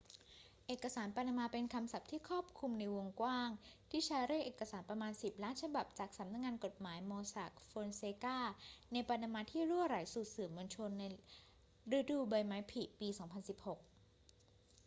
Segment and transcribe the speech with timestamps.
[0.67, 3.49] เอกสารปานามาเป็นคำศัพท์ที่ครอบคลุมในวงกว้าง
[3.89, 8.37] ที่ใช้เรียกเอกสารประมาณสิบล้านฉบับจากสำนักงานกฎหมาย mossack fonseca
[8.91, 11.03] ในปานามาที่รั่วไหลสู่สื่อมวลชนใน
[11.97, 13.77] ฤดูใบไม้ผลิปี 2016